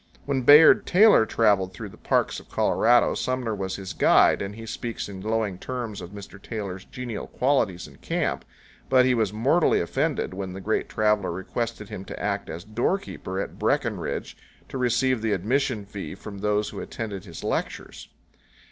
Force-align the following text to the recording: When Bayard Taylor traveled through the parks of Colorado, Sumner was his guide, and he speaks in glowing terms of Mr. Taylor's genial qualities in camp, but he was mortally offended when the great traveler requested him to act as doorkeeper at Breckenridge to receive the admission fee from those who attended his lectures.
When 0.25 0.41
Bayard 0.41 0.87
Taylor 0.87 1.27
traveled 1.27 1.75
through 1.75 1.89
the 1.89 1.95
parks 1.97 2.39
of 2.39 2.49
Colorado, 2.49 3.13
Sumner 3.13 3.53
was 3.53 3.75
his 3.75 3.93
guide, 3.93 4.41
and 4.41 4.55
he 4.55 4.65
speaks 4.65 5.07
in 5.07 5.21
glowing 5.21 5.59
terms 5.59 6.01
of 6.01 6.09
Mr. 6.09 6.41
Taylor's 6.41 6.85
genial 6.85 7.27
qualities 7.27 7.87
in 7.87 7.97
camp, 7.97 8.43
but 8.89 9.05
he 9.05 9.13
was 9.13 9.31
mortally 9.31 9.79
offended 9.79 10.33
when 10.33 10.53
the 10.53 10.59
great 10.59 10.89
traveler 10.89 11.29
requested 11.31 11.89
him 11.89 12.03
to 12.05 12.19
act 12.19 12.49
as 12.49 12.63
doorkeeper 12.63 13.39
at 13.39 13.59
Breckenridge 13.59 14.35
to 14.69 14.79
receive 14.79 15.21
the 15.21 15.33
admission 15.33 15.85
fee 15.85 16.15
from 16.15 16.39
those 16.39 16.69
who 16.69 16.79
attended 16.79 17.25
his 17.25 17.43
lectures. 17.43 18.09